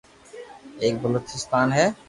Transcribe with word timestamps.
ايڪ 0.81 0.93
بلوچستان 1.01 1.67
ھي 1.77 1.85